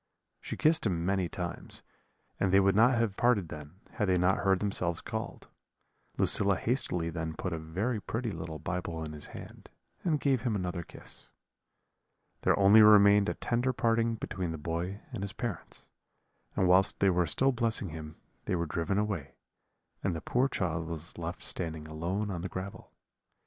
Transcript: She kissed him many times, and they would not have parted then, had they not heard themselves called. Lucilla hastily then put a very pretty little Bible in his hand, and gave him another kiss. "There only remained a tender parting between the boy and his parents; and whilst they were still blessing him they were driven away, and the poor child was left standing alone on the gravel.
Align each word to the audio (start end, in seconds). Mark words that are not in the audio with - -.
She 0.39 0.57
kissed 0.57 0.87
him 0.87 1.05
many 1.05 1.29
times, 1.29 1.83
and 2.39 2.51
they 2.51 2.59
would 2.59 2.73
not 2.75 2.97
have 2.97 3.15
parted 3.15 3.49
then, 3.49 3.81
had 3.91 4.07
they 4.09 4.15
not 4.17 4.39
heard 4.39 4.59
themselves 4.59 4.99
called. 4.99 5.47
Lucilla 6.17 6.55
hastily 6.55 7.11
then 7.11 7.35
put 7.35 7.53
a 7.53 7.59
very 7.59 7.99
pretty 8.01 8.31
little 8.31 8.57
Bible 8.57 9.03
in 9.03 9.13
his 9.13 9.27
hand, 9.27 9.69
and 10.03 10.19
gave 10.19 10.41
him 10.41 10.55
another 10.55 10.81
kiss. 10.81 11.29
"There 12.41 12.57
only 12.57 12.81
remained 12.81 13.29
a 13.29 13.35
tender 13.35 13.73
parting 13.73 14.15
between 14.15 14.49
the 14.51 14.57
boy 14.57 15.01
and 15.11 15.21
his 15.21 15.33
parents; 15.33 15.85
and 16.55 16.67
whilst 16.67 16.99
they 16.99 17.11
were 17.11 17.27
still 17.27 17.51
blessing 17.51 17.89
him 17.89 18.15
they 18.45 18.55
were 18.55 18.65
driven 18.65 18.97
away, 18.97 19.35
and 20.03 20.15
the 20.15 20.21
poor 20.21 20.47
child 20.49 20.87
was 20.87 21.15
left 21.19 21.43
standing 21.43 21.87
alone 21.87 22.31
on 22.31 22.41
the 22.41 22.49
gravel. 22.49 22.91